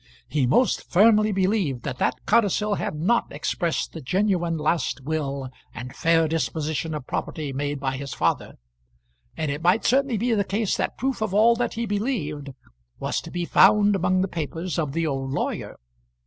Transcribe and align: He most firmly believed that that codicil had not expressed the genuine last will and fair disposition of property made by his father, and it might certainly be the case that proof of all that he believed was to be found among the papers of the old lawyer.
He 0.27 0.47
most 0.47 0.89
firmly 0.89 1.31
believed 1.31 1.83
that 1.83 1.99
that 1.99 2.25
codicil 2.25 2.73
had 2.73 2.95
not 2.95 3.31
expressed 3.31 3.93
the 3.93 4.01
genuine 4.01 4.57
last 4.57 5.01
will 5.01 5.51
and 5.75 5.95
fair 5.95 6.27
disposition 6.27 6.95
of 6.95 7.05
property 7.05 7.53
made 7.53 7.79
by 7.79 7.97
his 7.97 8.11
father, 8.11 8.55
and 9.37 9.51
it 9.51 9.61
might 9.61 9.85
certainly 9.85 10.17
be 10.17 10.33
the 10.33 10.43
case 10.43 10.75
that 10.75 10.97
proof 10.97 11.21
of 11.21 11.35
all 11.35 11.55
that 11.57 11.75
he 11.75 11.85
believed 11.85 12.49
was 12.99 13.21
to 13.21 13.29
be 13.29 13.45
found 13.45 13.95
among 13.95 14.21
the 14.23 14.27
papers 14.27 14.79
of 14.79 14.93
the 14.93 15.05
old 15.05 15.33
lawyer. 15.33 15.77